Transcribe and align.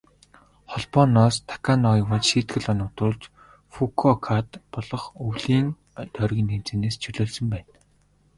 Холбооноос 0.71 1.35
Таканоивад 1.49 2.23
шийтгэл 2.29 2.65
оногдуулж, 2.73 3.21
Фүкүокад 3.73 4.47
болох 4.73 5.03
өвлийн 5.25 5.67
тойргийн 6.15 6.49
тэмцээнээс 6.51 6.95
чөлөөлсөн 7.03 7.47
байна. 7.53 7.73